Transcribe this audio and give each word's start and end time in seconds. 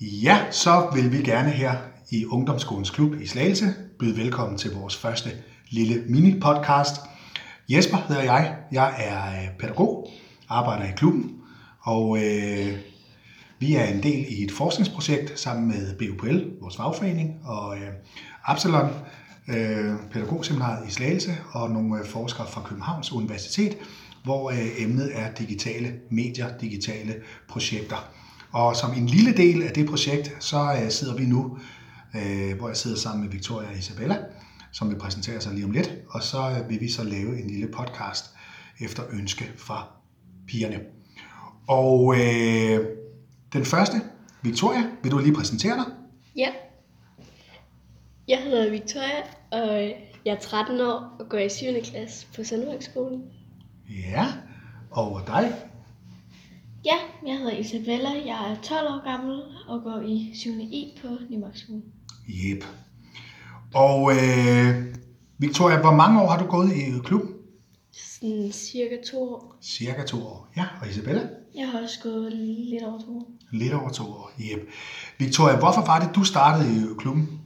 Ja, 0.00 0.44
så 0.50 0.90
vil 0.94 1.12
vi 1.12 1.22
gerne 1.22 1.50
her 1.50 1.74
i 2.10 2.26
Ungdomsskolens 2.26 2.90
Klub 2.90 3.14
i 3.20 3.26
Slagelse 3.26 3.74
byde 3.98 4.16
velkommen 4.16 4.58
til 4.58 4.72
vores 4.74 4.96
første 4.96 5.30
lille 5.70 5.94
mini-podcast. 5.94 7.08
Jesper 7.68 7.96
hedder 8.08 8.22
jeg. 8.22 8.56
Jeg 8.72 8.94
er 8.98 9.42
øh, 9.42 9.58
pædagog, 9.58 10.10
arbejder 10.48 10.84
i 10.84 10.92
klubben, 10.96 11.32
og 11.80 12.18
øh, 12.18 12.78
vi 13.58 13.74
er 13.74 13.84
en 13.84 14.02
del 14.02 14.26
i 14.28 14.44
et 14.44 14.52
forskningsprojekt 14.52 15.40
sammen 15.40 15.68
med 15.68 15.94
BUPL, 15.98 16.40
vores 16.60 16.76
fagforening, 16.76 17.40
og 17.44 17.76
øh, 17.76 17.88
Absalon, 18.44 18.90
øh, 19.48 19.94
pædagogseminaret 20.12 20.88
i 20.88 20.90
Slagelse, 20.90 21.36
og 21.52 21.70
nogle 21.70 21.98
øh, 21.98 22.06
forskere 22.06 22.46
fra 22.46 22.62
Københavns 22.64 23.12
Universitet, 23.12 23.76
hvor 24.24 24.50
øh, 24.50 24.82
emnet 24.82 25.10
er 25.14 25.34
digitale 25.34 25.94
medier, 26.10 26.58
digitale 26.58 27.14
projekter. 27.48 28.10
Og 28.56 28.76
som 28.76 28.92
en 28.92 29.06
lille 29.06 29.32
del 29.36 29.62
af 29.62 29.72
det 29.72 29.88
projekt, 29.88 30.36
så 30.40 30.72
øh, 30.82 30.90
sidder 30.90 31.14
vi 31.14 31.26
nu, 31.26 31.58
øh, 32.14 32.58
hvor 32.58 32.68
jeg 32.68 32.76
sidder 32.76 32.96
sammen 32.96 33.24
med 33.24 33.32
Victoria 33.32 33.68
og 33.68 33.78
Isabella, 33.78 34.16
som 34.72 34.90
vil 34.90 34.98
præsentere 34.98 35.40
sig 35.40 35.54
lige 35.54 35.64
om 35.64 35.70
lidt, 35.70 35.94
og 36.10 36.22
så 36.22 36.50
øh, 36.50 36.68
vil 36.70 36.80
vi 36.80 36.88
så 36.88 37.04
lave 37.04 37.40
en 37.40 37.50
lille 37.50 37.68
podcast 37.68 38.24
efter 38.80 39.02
ønske 39.12 39.44
fra 39.56 39.88
pigerne. 40.48 40.80
Og 41.68 42.14
øh, 42.14 42.86
den 43.52 43.64
første, 43.64 43.96
Victoria, 44.42 44.82
vil 45.02 45.12
du 45.12 45.18
lige 45.18 45.34
præsentere 45.34 45.74
dig? 45.74 45.86
Ja. 46.36 46.48
Jeg 48.28 48.38
hedder 48.38 48.70
Victoria, 48.70 49.22
og 49.52 49.80
jeg 50.24 50.34
er 50.34 50.40
13 50.40 50.80
år 50.80 51.16
og 51.20 51.28
går 51.28 51.38
i 51.38 51.48
7. 51.48 51.66
klasse 51.84 52.26
på 52.36 52.44
Sandværksskolen. 52.44 53.22
Ja, 53.88 54.26
og 54.90 55.22
dig? 55.26 55.52
Ja, 56.84 56.96
jeg 57.26 57.38
hedder 57.38 57.58
Isabella, 57.58 58.08
jeg 58.26 58.50
er 58.52 58.62
12 58.62 58.86
år 58.86 59.10
gammel 59.10 59.42
og 59.68 59.82
går 59.82 60.00
i 60.00 60.30
7. 60.34 60.50
I 60.60 60.98
på 61.02 61.08
Nymarkskolen. 61.30 61.84
Jep. 62.28 62.64
Og 63.74 64.12
øh, 64.12 64.94
Victoria, 65.38 65.80
hvor 65.80 65.94
mange 65.94 66.22
år 66.22 66.28
har 66.28 66.42
du 66.42 66.50
gået 66.50 66.72
i 66.72 66.98
klubben? 67.04 67.34
Sådan 67.92 68.52
cirka 68.52 68.96
to 69.10 69.22
år. 69.22 69.56
Cirka 69.62 70.04
to 70.06 70.16
år. 70.16 70.48
Ja, 70.56 70.64
og 70.80 70.88
Isabella? 70.88 71.28
Jeg 71.54 71.68
har 71.68 71.82
også 71.82 71.98
gået 72.02 72.32
lidt 72.32 72.82
over 72.82 72.98
to 72.98 73.16
år. 73.16 73.30
Lidt 73.52 73.72
over 73.72 73.90
to 73.90 74.02
år, 74.04 74.30
jep. 74.38 74.68
Victoria, 75.18 75.58
hvorfor 75.58 75.86
var 75.86 75.98
det, 76.00 76.14
du 76.14 76.24
startede 76.24 76.68
i 76.76 76.94
klubben? 76.98 77.40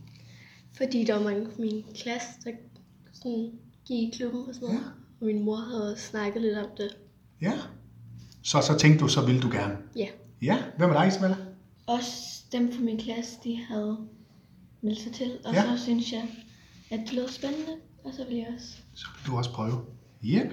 Fordi 0.76 1.04
der 1.04 1.14
var 1.14 1.22
mange 1.22 1.42
i 1.42 1.60
min 1.60 1.84
klasse, 1.94 2.28
der 2.44 2.50
sådan 3.12 3.50
gik 3.86 4.14
i 4.14 4.16
klubben 4.16 4.40
og 4.48 4.54
sådan 4.54 4.68
noget. 4.68 4.80
Ja. 4.80 4.86
Og 5.20 5.26
min 5.26 5.44
mor 5.44 5.56
havde 5.56 5.94
snakket 5.98 6.42
lidt 6.42 6.58
om 6.58 6.66
det. 6.76 6.96
Ja. 7.42 7.52
Så, 8.42 8.60
så 8.60 8.78
tænkte 8.78 9.00
du, 9.04 9.08
så 9.08 9.26
ville 9.26 9.40
du 9.40 9.48
gerne. 9.50 9.76
Ja. 9.96 10.06
Ja, 10.42 10.58
hvem 10.78 10.90
er 10.90 10.94
dig, 10.94 11.08
Isabella? 11.08 11.36
Også 11.86 12.12
dem 12.52 12.72
fra 12.72 12.80
min 12.82 12.98
klasse, 12.98 13.32
de 13.44 13.60
havde 13.68 13.96
meldt 14.82 15.00
sig 15.00 15.12
til. 15.12 15.32
Og 15.44 15.54
Ja. 15.54 15.62
så 15.76 15.82
synes 15.84 16.12
jeg, 16.12 16.22
at 16.90 17.00
det 17.06 17.12
lød 17.12 17.28
spændende. 17.28 17.72
Og 18.04 18.12
så 18.16 18.24
ville 18.24 18.38
jeg 18.38 18.46
også. 18.56 18.68
Så 18.94 19.06
vil 19.16 19.32
du 19.32 19.36
også 19.36 19.52
prøve. 19.52 19.80
Jep. 20.22 20.46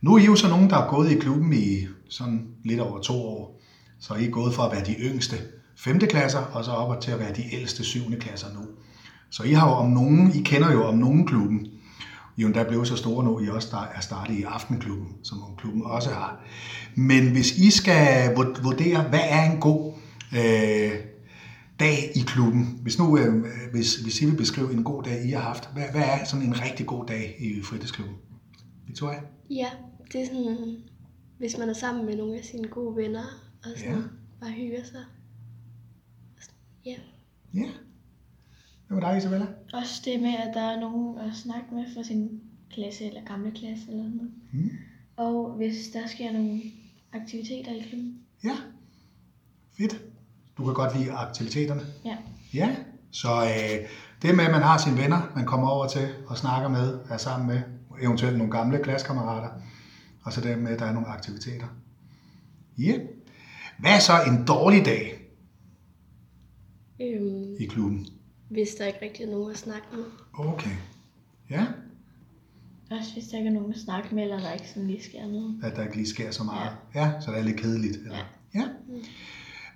Nu 0.00 0.14
er 0.14 0.18
I 0.18 0.24
jo 0.24 0.36
så 0.36 0.48
nogen, 0.48 0.70
der 0.70 0.76
har 0.76 0.88
gået 0.88 1.10
i 1.12 1.18
klubben 1.18 1.52
i 1.52 1.86
sådan 2.08 2.48
lidt 2.64 2.80
over 2.80 3.00
to 3.00 3.14
år. 3.14 3.60
Så 4.00 4.14
I 4.14 4.24
er 4.26 4.30
gået 4.30 4.54
fra 4.54 4.66
at 4.66 4.72
være 4.72 4.84
de 4.84 4.92
yngste 4.92 5.36
5. 5.76 5.98
klasser, 5.98 6.38
og 6.38 6.64
så 6.64 6.70
op 6.70 7.00
til 7.00 7.10
at 7.10 7.18
være 7.18 7.34
de 7.34 7.54
ældste 7.54 7.84
7. 7.84 8.00
klasser 8.20 8.46
nu. 8.54 8.60
Så 9.30 9.42
I 9.42 9.52
har 9.52 9.68
jo 9.68 9.74
om 9.74 9.90
nogen, 9.90 10.32
I 10.34 10.42
kender 10.42 10.72
jo 10.72 10.84
om 10.84 10.94
nogen 10.98 11.26
klubben. 11.26 11.66
Er 12.42 12.44
jo 12.44 12.48
endda 12.48 12.68
blevet 12.68 12.88
så 12.88 12.96
store 12.96 13.24
nu, 13.24 13.40
I 13.40 13.48
også 13.48 13.68
der 13.70 13.82
er 13.96 14.00
startet 14.00 14.34
i 14.34 14.42
Aftenklubben, 14.42 15.08
som 15.22 15.38
klubben 15.58 15.82
også 15.84 16.10
har. 16.10 16.44
Men 16.96 17.32
hvis 17.32 17.58
I 17.58 17.70
skal 17.70 18.34
vur- 18.36 18.62
vurdere, 18.62 19.08
hvad 19.08 19.20
er 19.22 19.52
en 19.52 19.60
god 19.60 19.92
øh, 20.32 20.92
dag 21.80 21.96
i 22.16 22.20
klubben? 22.26 22.78
Hvis 22.82 22.98
nu, 22.98 23.18
øh, 23.18 23.44
hvis, 23.72 23.94
hvis 23.96 24.22
I 24.22 24.26
vil 24.26 24.36
beskrive 24.36 24.72
en 24.72 24.84
god 24.84 25.02
dag, 25.02 25.24
I 25.24 25.30
har 25.30 25.40
haft, 25.40 25.72
hvad, 25.72 25.84
hvad 25.92 26.02
er 26.02 26.24
sådan 26.24 26.46
en 26.46 26.60
rigtig 26.62 26.86
god 26.86 27.06
dag 27.06 27.36
i 27.38 27.62
fritidsklubben? 27.62 28.16
Victoria? 28.86 29.20
Ja, 29.50 29.68
det 30.12 30.20
er 30.20 30.26
sådan, 30.26 30.76
hvis 31.38 31.58
man 31.58 31.68
er 31.68 31.74
sammen 31.74 32.06
med 32.06 32.16
nogle 32.16 32.38
af 32.38 32.44
sine 32.44 32.68
gode 32.68 32.96
venner, 32.96 33.24
og 33.64 33.70
sådan 33.76 33.94
ja. 33.94 34.00
bare 34.40 34.50
hygger 34.50 34.84
sig. 34.84 35.04
Ja. 36.86 36.94
Ja. 37.54 37.68
Hvad 38.92 39.00
med 39.00 39.08
dig, 39.10 39.18
Isabella? 39.18 39.46
Også 39.72 40.02
det 40.04 40.20
med, 40.20 40.34
at 40.34 40.54
der 40.54 40.60
er 40.60 40.80
nogen 40.80 41.18
at 41.18 41.36
snakke 41.36 41.74
med 41.74 41.84
fra 41.94 42.02
sin 42.02 42.40
klasse 42.70 43.04
eller 43.06 43.24
gamle 43.24 43.50
klasse 43.50 43.84
eller 43.88 44.02
noget. 44.02 44.30
Mm. 44.52 44.70
Og 45.16 45.52
hvis 45.56 45.88
der 45.92 46.06
sker 46.06 46.32
nogle 46.32 46.60
aktiviteter 47.12 47.72
i 47.72 47.80
klubben. 47.88 48.18
Ja. 48.44 48.56
Fedt. 49.78 50.02
Du 50.56 50.64
kan 50.64 50.74
godt 50.74 50.98
lide 50.98 51.12
aktiviteterne? 51.12 51.80
Ja. 52.04 52.16
Ja. 52.54 52.76
Så 53.10 53.28
øh, 53.28 53.88
det 54.22 54.36
med, 54.36 54.44
at 54.44 54.50
man 54.50 54.62
har 54.62 54.78
sine 54.78 54.98
venner, 54.98 55.32
man 55.36 55.46
kommer 55.46 55.68
over 55.68 55.88
til 55.88 56.08
og 56.26 56.38
snakker 56.38 56.68
med, 56.68 56.98
er 57.10 57.16
sammen 57.16 57.46
med, 57.48 57.62
eventuelt 58.02 58.38
nogle 58.38 58.52
gamle 58.52 58.78
klassekammerater, 58.78 59.50
og 60.22 60.32
så 60.32 60.40
det 60.40 60.58
med, 60.58 60.70
at 60.72 60.78
der 60.78 60.84
er 60.86 60.92
nogle 60.92 61.08
aktiviteter. 61.08 61.66
Ja. 62.78 62.98
Hvad 63.78 63.90
er 63.90 63.98
så 63.98 64.12
en 64.26 64.46
dårlig 64.46 64.84
dag 64.84 65.18
Øhm, 67.00 67.56
i 67.60 67.66
klubben? 67.66 68.06
Hvis 68.52 68.68
der 68.78 68.86
ikke 68.86 68.98
rigtig 69.02 69.24
er 69.24 69.30
nogen 69.30 69.50
at 69.52 69.58
snakke 69.58 69.86
med. 69.92 70.04
Okay. 70.34 70.70
Ja, 71.50 71.66
Også 72.90 73.12
hvis 73.12 73.24
der 73.24 73.36
ikke 73.38 73.48
er 73.48 73.52
nogen 73.52 73.72
at 73.72 73.78
snakke 73.80 74.14
med, 74.14 74.22
eller 74.22 74.40
der 74.40 74.52
ikke 74.52 74.68
sådan 74.68 74.86
lige 74.86 75.02
sker 75.02 75.26
noget. 75.26 75.60
at 75.62 75.76
der 75.76 75.82
ikke 75.82 75.96
lige 75.96 76.08
sker 76.08 76.30
så 76.30 76.44
meget. 76.44 76.70
Ja, 76.94 77.12
så 77.20 77.30
det 77.30 77.38
er 77.38 77.42
lidt 77.42 77.60
kedeligt. 77.60 77.96
Eller? 77.96 78.16
Ja. 78.54 78.60
ja. 78.60 78.68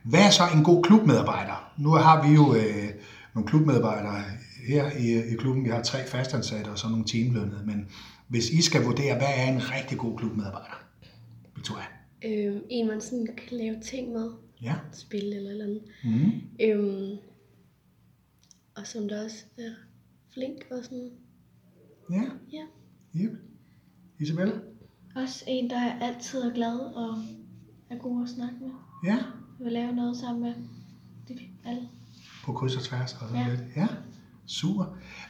Hvad 0.04 0.20
er 0.20 0.31
så 0.31 0.42
en 0.56 0.65
god 0.65 0.82
klubmedarbejder? 0.82 1.72
Nu 1.78 1.91
har 1.91 2.28
vi 2.28 2.34
jo 2.34 2.54
øh, 2.54 2.88
nogle 3.34 3.48
klubmedarbejdere 3.48 4.22
her 4.69 4.91
i, 4.98 5.32
i 5.32 5.36
klubben. 5.36 5.65
Vi 5.65 5.69
har 5.70 5.82
tre 5.82 6.06
fastansatte 6.06 6.69
og 6.69 6.78
så 6.78 6.88
nogle 6.88 7.04
teamlønnede. 7.04 7.62
Men 7.66 7.88
hvis 8.28 8.50
I 8.50 8.62
skal 8.62 8.82
vurdere, 8.84 9.15
hvad 9.16 9.28
er 9.36 9.53
en 9.53 9.60
rigtig 9.75 9.98
god 9.98 10.19
klubmedarbejder? 10.19 10.82
Victoria? 11.56 11.84
Øhm, 12.25 12.60
en, 12.70 12.86
man 12.86 13.00
sådan 13.00 13.26
kan 13.48 13.59
lave 13.59 13.76
ting 13.81 14.12
med. 14.12 14.31
Ja. 14.62 14.75
Spil 14.92 15.32
eller 15.32 15.50
eller 15.50 15.65
andet. 15.65 15.82
Mm. 16.04 16.32
Øhm, 16.60 17.16
og 18.76 18.87
som 18.87 19.09
der 19.09 19.25
også 19.25 19.44
er 19.59 19.70
flink 20.34 20.66
og 20.70 20.84
sådan. 20.84 21.10
Ja. 22.10 22.22
Ja. 22.53 22.66
Yep. 23.16 23.32
Isabella? 24.20 24.53
Også 25.16 25.44
en, 25.48 25.70
der 25.70 25.92
altid 26.00 26.42
er 26.42 26.54
glad 26.54 26.78
og 26.78 27.19
er 27.91 27.98
god 27.98 28.22
at 28.22 28.28
snakke 28.28 28.56
med. 28.60 28.70
Ja. 29.04 29.19
Vil 29.60 29.72
lave 29.72 29.92
noget 29.92 30.16
sammen 30.16 30.42
med 30.42 30.54
de 31.28 31.41
alle. 31.65 31.88
På 32.44 32.53
kryds 32.53 32.76
og 32.76 32.82
tværs 32.82 33.15
og 33.15 33.28
sådan 33.28 33.36
Ja. 33.47 33.48
lidt. 33.50 33.76
Ja. 33.76 33.88
Super. 34.47 34.84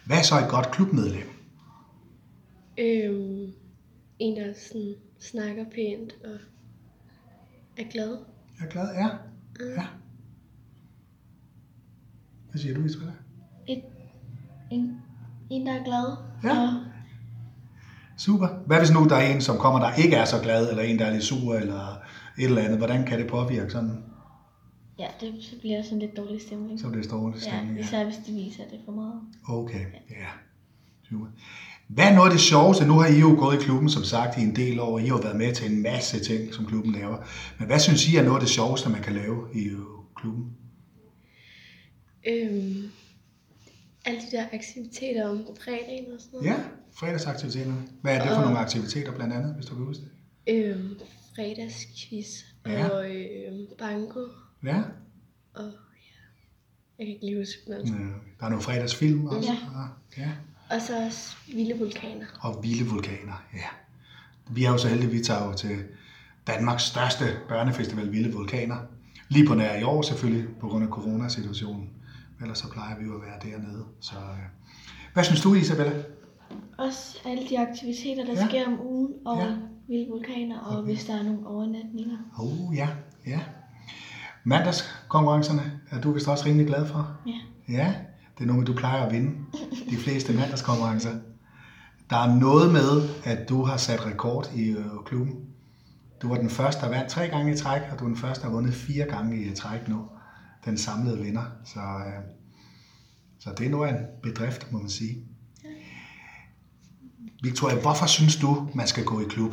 Hvad 0.07 0.17
er 0.19 0.23
så 0.23 0.35
et 0.45 0.51
godt 0.51 0.71
klubmedlem? 0.73 1.29
Øhm, 2.79 3.53
en, 4.19 4.37
der 4.37 4.53
sådan 4.55 4.95
snakker 5.19 5.65
pænt 5.71 6.13
og 6.25 6.39
er 7.77 7.91
glad. 7.91 8.19
Jeg 8.59 8.67
er 8.67 8.71
glad. 8.71 8.95
Ja. 8.95 9.09
Ja. 9.67 9.87
Hvad 12.51 12.61
siger 12.61 12.75
du, 12.75 12.85
Isabella? 12.85 13.13
Et, 13.69 13.83
en, 14.71 14.97
en, 15.51 15.67
der 15.67 15.73
er 15.73 15.85
glad. 15.85 16.17
Ja. 16.45 16.63
Og 16.63 16.69
Super. 18.19 18.49
Hvad 18.67 18.79
hvis 18.79 18.91
nu 18.91 19.05
der 19.09 19.17
er 19.17 19.35
en, 19.35 19.41
som 19.41 19.59
kommer, 19.59 19.81
der 19.81 19.95
ikke 19.95 20.17
er 20.17 20.25
så 20.25 20.41
glad, 20.43 20.71
eller 20.71 20.83
en, 20.83 20.99
der 20.99 21.05
er 21.05 21.13
lidt 21.13 21.25
sur, 21.25 21.55
eller 21.55 22.01
et 22.39 22.45
eller 22.45 22.63
andet? 22.63 22.79
Hvordan 22.79 23.07
kan 23.07 23.19
det 23.19 23.27
påvirke 23.27 23.71
sådan, 23.71 24.05
ja, 24.99 25.07
det, 25.21 25.35
så 25.41 25.55
bliver 25.61 25.83
sådan 25.83 25.99
lidt 25.99 26.17
dårlig 26.17 26.41
stemning. 26.41 26.81
så 26.81 26.89
det 26.91 27.05
står 27.05 27.33
Ja, 27.35 27.41
stemning? 27.41 27.77
Ja. 27.77 27.83
især 27.85 28.05
hvis 28.05 28.17
de 28.27 28.33
viser 28.33 28.63
det 28.71 28.79
for 28.85 28.93
meget. 28.93 29.21
Okay, 29.49 29.85
ja. 30.11 30.27
Super. 31.11 31.27
Hvad 31.89 32.05
er 32.05 32.15
noget 32.15 32.29
af 32.29 32.33
det 32.33 32.41
sjoveste? 32.41 32.87
Nu 32.87 32.93
har 32.93 33.07
I 33.09 33.21
jo 33.21 33.37
gået 33.39 33.55
i 33.57 33.65
klubben, 33.65 33.89
som 33.89 34.03
sagt, 34.03 34.39
i 34.39 34.41
en 34.43 34.57
del 34.57 34.81
år. 34.81 34.99
I 34.99 35.07
har 35.07 35.23
været 35.23 35.37
med 35.37 35.55
til 35.55 35.73
en 35.73 35.83
masse 35.83 36.21
ting, 36.25 36.55
som 36.55 36.67
klubben 36.67 36.93
laver. 36.93 37.17
Men 37.59 37.67
hvad 37.67 37.79
synes 37.79 38.09
I 38.09 38.17
er 38.17 38.23
noget 38.23 38.37
af 38.37 38.41
det 38.41 38.49
sjoveste, 38.51 38.89
man 38.91 39.03
kan 39.03 39.13
lave 39.15 39.49
i 39.55 39.65
øh, 39.65 39.79
klubben? 40.17 40.45
Øhm, 42.29 42.83
alle 44.07 44.21
de 44.21 44.37
der 44.37 44.45
aktiviteter 44.53 45.29
om 45.29 45.47
fredagen 45.65 46.05
og 46.15 46.21
sådan 46.21 46.31
noget. 46.39 46.47
Ja, 46.51 46.57
fredagsaktiviteterne. 46.93 47.83
Hvad 48.03 48.15
er 48.17 48.19
det 48.21 48.29
for 48.29 48.37
Og- 48.37 48.43
nogle 48.43 48.59
aktiviteter 48.59 49.13
blandt 49.13 49.35
andet, 49.35 49.55
hvis 49.55 49.67
du 49.67 49.75
kan 49.75 49.85
huske 49.85 50.03
det? 50.03 50.11
Øhm, 50.55 50.95
fredagsquiz 51.37 52.27
Ja. 52.67 52.89
og 52.89 53.11
øhm, 53.17 53.67
banko 53.79 54.21
Ja. 54.65 54.83
og 55.55 55.65
ja, 55.65 56.23
jeg 56.99 57.07
kan 57.07 57.15
ikke 57.15 57.27
lige 57.27 57.39
huske 57.39 57.59
hvad. 57.67 57.79
Øh, 57.81 58.01
Der 58.41 58.45
er 58.47 58.49
nogle 58.49 58.63
fredagsfilm 58.63 59.27
også. 59.27 59.53
Ja. 60.17 60.23
ja. 60.23 60.31
Og 60.71 60.81
så 60.83 61.05
også 61.07 61.37
vilde 61.55 61.79
vulkaner. 61.79 62.27
og 62.41 62.63
vilde 62.63 62.85
vulkaner. 62.91 63.45
Ja. 63.55 63.69
Vi 64.51 64.65
er 64.65 64.71
jo 64.71 64.79
så 64.79 64.89
heldige, 64.89 65.11
vi 65.11 65.21
tager 65.21 65.47
jo 65.47 65.53
til 65.55 65.85
Danmarks 66.47 66.83
største 66.83 67.25
børnefestival, 67.49 68.13
Vilde 68.13 68.33
Vulkaner. 68.33 68.77
Lige 69.29 69.47
på 69.47 69.55
nær 69.55 69.77
i 69.79 69.83
år 69.83 70.03
selvfølgelig, 70.03 70.45
på 70.61 70.69
grund 70.69 70.85
af 70.85 70.91
coronasituationen. 70.91 71.91
Ellers 72.41 72.59
så 72.59 72.71
plejer 72.73 72.99
vi 72.99 73.05
jo 73.05 73.15
at 73.15 73.23
være 73.23 73.53
dernede. 73.53 73.85
Så, 74.01 74.15
øh. 74.17 74.39
Hvad 75.15 75.25
synes 75.25 75.41
du, 75.41 75.55
Isabella? 75.55 75.93
Også 76.79 77.19
alle 77.25 77.49
de 77.49 77.59
aktiviteter, 77.59 78.25
der 78.25 78.33
Ja. 78.33 78.49
sker 78.49 78.67
om 78.67 78.81
ugen, 78.87 79.13
og 79.27 79.39
ja. 79.39 79.57
vilde 79.89 80.07
vulkaner, 80.11 80.61
og 80.61 80.79
Okay. 80.79 80.93
hvis 80.93 81.05
der 81.05 81.15
er 81.19 81.23
nogle 81.23 81.47
overnatninger. 81.47 82.17
Oh, 82.39 82.77
ja, 82.77 82.89
ja. 83.27 83.41
Mandagskonkurrencerne 84.45 85.81
er 85.91 86.01
du 86.01 86.13
vist 86.13 86.29
også 86.29 86.47
rimelig 86.47 86.67
glad 86.67 86.87
for? 86.87 87.11
Ja. 87.27 87.33
Ja, 87.69 87.95
det 88.39 88.45
er 88.45 88.53
noget, 88.53 88.67
du 88.67 88.73
plejer 88.75 89.03
at 89.07 89.13
vinde 89.13 89.31
de 89.91 89.97
fleste 89.97 90.33
mandagskonkurrencer. 90.33 91.11
Der 92.11 92.17
er 92.17 92.35
noget 92.35 92.73
med, 92.73 93.09
at 93.25 93.49
du 93.49 93.65
har 93.65 93.77
sat 93.77 94.07
rekord 94.07 94.51
i 94.55 94.69
øh, 94.71 94.85
klubben. 95.07 95.35
Du 96.23 96.29
var 96.29 96.37
den 96.37 96.51
første, 96.51 96.83
der 96.83 96.89
vandt 96.89 97.09
tre 97.11 97.29
gange 97.29 97.53
i 97.53 97.57
træk, 97.57 97.81
og 97.93 97.99
du 97.99 98.05
er 98.05 98.09
den 98.09 98.17
første, 98.17 98.43
der 98.43 98.49
har 98.49 98.55
vundet 98.55 98.75
fire 98.75 99.05
gange 99.05 99.43
i 99.45 99.55
træk 99.55 99.89
nu. 99.89 100.05
Den 100.67 100.79
samlede 100.79 101.19
vinder. 101.19 101.45
Så, 101.65 101.81
øh, 101.81 102.23
så 103.39 103.51
det 103.59 103.67
er 103.67 103.71
noget 103.71 103.89
af 103.89 103.99
en 103.99 104.07
bedrift, 104.23 104.73
må 104.73 104.79
man 104.79 104.89
sige. 104.89 105.25
Victoria, 107.43 107.81
hvorfor 107.81 108.07
synes 108.07 108.37
du, 108.37 108.71
man 108.75 108.87
skal 108.87 109.05
gå 109.05 109.21
i 109.21 109.25
klub? 109.29 109.53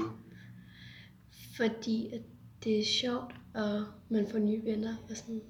Fordi 1.58 2.10
at 2.14 2.22
det 2.64 2.80
er 2.80 2.86
sjovt, 3.02 3.36
og 3.54 3.86
man 4.10 4.28
får 4.32 4.40
nye 4.40 4.62
venner 4.64 4.96
og 5.10 5.18
sådan. 5.18 5.42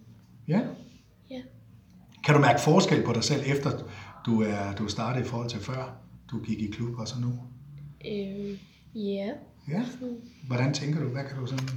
Ja. 0.48 0.62
Ja. 1.30 1.42
Kan 2.26 2.36
du 2.36 2.42
mærke 2.42 2.62
forskel 2.62 3.06
på 3.06 3.14
dig 3.14 3.24
selv, 3.24 3.42
efter 3.46 3.72
du 4.26 4.42
er 4.42 4.76
du 4.76 4.88
startede 4.88 5.26
i 5.26 5.28
forhold 5.28 5.50
til 5.50 5.60
før, 5.60 5.98
du 6.32 6.40
gik 6.40 6.60
i 6.60 6.68
klub 6.68 7.00
og 7.00 7.08
så 7.08 7.20
nu? 7.20 7.40
Øhm, 8.06 8.58
ja, 8.96 9.32
Ja. 9.68 9.86
Hvordan 10.48 10.74
tænker 10.74 11.00
du? 11.00 11.08
Hvad 11.10 11.24
kan 11.24 11.38
du 11.38 11.46
sådan... 11.46 11.68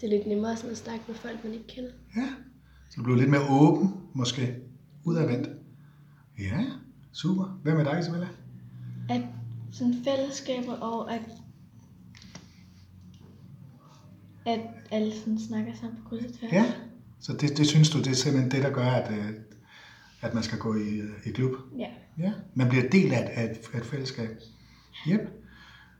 det 0.00 0.06
er 0.06 0.08
lidt 0.08 0.26
nemmere 0.26 0.56
sådan 0.56 0.70
at 0.70 0.76
snakke 0.76 1.04
med 1.08 1.14
folk, 1.14 1.44
man 1.44 1.52
ikke 1.52 1.66
kender. 1.66 1.90
Ja. 2.16 2.28
Så 2.90 2.96
du 2.96 3.02
bliver 3.02 3.18
lidt 3.18 3.30
mere 3.30 3.48
åben, 3.50 3.94
måske. 4.14 4.54
Udadvendt. 5.04 5.48
Ja, 6.38 6.64
super. 7.12 7.58
Hvem 7.62 7.76
er 7.78 7.84
dig, 7.84 8.00
Isabella? 8.00 8.28
At 9.08 9.20
sådan 9.72 9.94
fællesskaber 10.04 10.72
og 10.72 11.14
at 11.14 11.20
at 14.46 14.60
alle 14.90 15.12
sådan 15.18 15.38
snakker 15.38 15.72
sammen 15.80 15.98
på 16.02 16.08
kryds 16.08 16.24
og 16.24 16.38
tværs. 16.38 16.52
Ja. 16.52 16.72
Så 17.20 17.32
det, 17.32 17.56
det 17.56 17.66
synes 17.66 17.90
du, 17.90 17.98
det 17.98 18.06
er 18.06 18.14
simpelthen 18.14 18.50
det, 18.50 18.62
der 18.62 18.70
gør, 18.70 18.86
at, 18.90 19.12
øh, 19.18 19.30
at 20.20 20.34
man 20.34 20.42
skal 20.42 20.58
gå 20.58 20.74
i, 20.74 21.00
i 21.26 21.30
klub? 21.30 21.52
ja. 21.78 21.88
Ja. 22.18 22.32
Man 22.54 22.68
bliver 22.68 22.88
del 22.88 23.12
af 23.12 23.20
et, 23.22 23.28
af 23.28 23.44
et, 23.44 23.60
af 23.74 23.78
et 23.78 23.86
fællesskab. 23.86 24.28
Yep. 25.08 25.20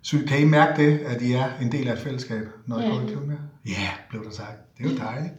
Så 0.03 0.19
kan 0.29 0.41
I 0.43 0.45
mærke 0.45 0.83
det, 0.83 0.99
at 0.99 1.23
I 1.23 1.33
er 1.33 1.59
en 1.59 1.73
del 1.73 1.89
af 1.89 1.93
et 1.93 1.99
fællesskab, 1.99 2.49
når 2.67 2.79
I 2.79 2.83
Ja. 2.83 2.89
går 2.89 3.01
i 3.01 3.07
her? 3.07 3.39
Ja, 3.67 3.91
blev 4.11 4.25
der 4.25 4.31
sagt. 4.31 4.79
Det 4.79 4.87
er 4.87 4.91
jo 4.91 4.97
dejligt. 4.97 5.35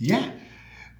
Ja, 0.00 0.30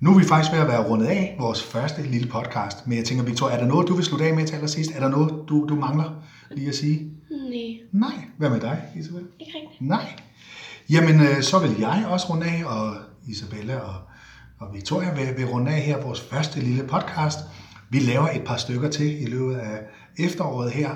nu 0.00 0.14
er 0.14 0.18
vi 0.18 0.24
faktisk 0.24 0.52
ved 0.52 0.60
at 0.60 0.68
være 0.68 0.88
rundet 0.88 1.06
af 1.06 1.36
vores 1.38 1.62
første 1.62 2.02
lille 2.02 2.28
podcast. 2.28 2.86
Men 2.86 2.98
jeg 2.98 3.04
tænker, 3.04 3.24
Victoria, 3.24 3.54
er 3.54 3.60
der 3.60 3.66
noget, 3.66 3.88
du 3.88 3.94
vil 3.94 4.04
slutte 4.04 4.24
af 4.24 4.34
med 4.34 4.46
til 4.46 4.54
allersidst? 4.54 4.90
Er 4.94 5.00
der 5.00 5.08
noget, 5.08 5.34
du, 5.48 5.66
du 5.68 5.74
mangler 5.74 6.22
lige 6.50 6.68
at 6.68 6.74
sige? 6.74 7.12
Nej, 7.30 7.78
Nej. 7.92 8.24
Hvad 8.38 8.50
med 8.50 8.60
dig, 8.60 8.82
Isabel? 8.96 9.22
Ikke 9.40 9.52
rigtigt. 9.58 9.80
Nej. 9.80 10.16
Jamen, 10.90 11.20
øh, 11.20 11.42
så 11.42 11.58
vil 11.58 11.76
jeg 11.78 12.06
også 12.08 12.26
runde 12.32 12.46
af, 12.46 12.64
og 12.64 12.96
Isabella 13.26 13.76
og, 13.76 13.94
og 14.58 14.74
Victoria 14.74 15.14
vil, 15.14 15.36
vil 15.36 15.46
runde 15.46 15.70
af 15.70 15.80
her 15.80 16.02
vores 16.02 16.20
første 16.20 16.60
lille 16.60 16.82
podcast. 16.82 17.38
Vi 17.90 17.98
laver 17.98 18.28
et 18.28 18.42
par 18.46 18.56
stykker 18.56 18.90
til 18.90 19.22
i 19.22 19.26
løbet 19.26 19.54
af 19.54 19.78
efteråret 20.18 20.70
her, 20.72 20.90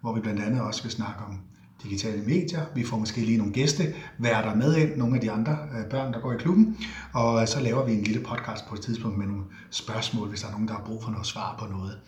hvor 0.00 0.14
vi 0.14 0.20
blandt 0.20 0.42
andet 0.42 0.60
også 0.60 0.82
vil 0.82 0.92
snakke 0.92 1.20
om 1.28 1.40
digitale 1.82 2.22
medier. 2.22 2.60
Vi 2.74 2.84
får 2.84 2.98
måske 2.98 3.20
lige 3.20 3.38
nogle 3.38 3.52
gæste, 3.52 3.94
værter 4.18 4.54
med 4.54 4.76
ind, 4.76 4.96
nogle 4.96 5.14
af 5.14 5.20
de 5.20 5.30
andre 5.30 5.58
øh, 5.78 5.90
børn, 5.90 6.12
der 6.12 6.20
går 6.20 6.32
i 6.32 6.36
klubben. 6.36 6.76
Og 7.12 7.42
øh, 7.42 7.48
så 7.48 7.60
laver 7.60 7.84
vi 7.84 7.92
en 7.92 8.02
lille 8.02 8.22
podcast 8.22 8.66
på 8.68 8.74
et 8.74 8.80
tidspunkt 8.80 9.18
med 9.18 9.26
nogle 9.26 9.44
spørgsmål, 9.70 10.28
hvis 10.28 10.40
der 10.40 10.48
er 10.48 10.52
nogen, 10.52 10.68
der 10.68 10.74
har 10.74 10.84
brug 10.84 11.02
for 11.02 11.10
noget 11.10 11.26
svar 11.26 11.56
på 11.58 11.66
noget. 11.66 11.98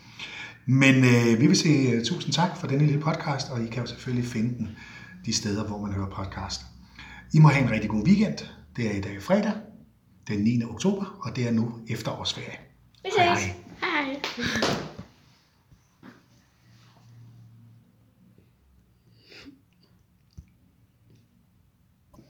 Men 0.66 0.94
øh, 0.94 1.40
vi 1.40 1.46
vil 1.46 1.56
sige 1.56 1.96
uh, 1.96 2.02
tusind 2.04 2.32
tak 2.32 2.56
for 2.56 2.66
denne 2.66 2.86
lille 2.86 3.00
podcast, 3.00 3.50
og 3.50 3.62
I 3.62 3.66
kan 3.66 3.82
jo 3.82 3.86
selvfølgelig 3.86 4.30
finde 4.30 4.58
den 4.58 4.68
de 5.26 5.32
steder, 5.32 5.64
hvor 5.64 5.80
man 5.80 5.92
hører 5.92 6.10
podcast. 6.10 6.60
I 7.34 7.38
må 7.38 7.48
have 7.48 7.64
en 7.64 7.70
rigtig 7.70 7.90
god 7.90 8.06
weekend. 8.06 8.38
Det 8.76 8.86
er 8.86 8.98
i 8.98 9.00
dag 9.00 9.22
fredag, 9.22 9.52
den 10.28 10.38
9. 10.38 10.62
oktober, 10.64 11.18
og 11.22 11.36
det 11.36 11.48
er 11.48 11.50
nu 11.50 11.72
efterårsferie. 11.88 12.58
Vi 13.02 13.10
Hej, 13.18 13.36
ses. 13.36 13.44
hej. 13.80 14.20
hej. 14.36 14.96